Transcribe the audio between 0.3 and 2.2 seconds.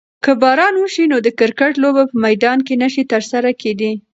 باران وشي نو د کرکټ لوبه په